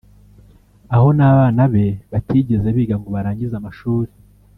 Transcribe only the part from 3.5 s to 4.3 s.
amashuri